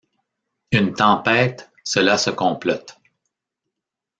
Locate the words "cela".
1.83-2.17